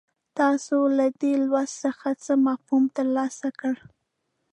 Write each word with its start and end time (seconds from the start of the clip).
تاسو 0.39 0.77
له 0.97 1.07
دې 1.21 1.33
لوست 1.47 1.75
څخه 1.85 2.07
څه 2.23 2.33
مفهوم 2.47 2.83
ترلاسه 2.97 3.47
کړ. 3.59 3.75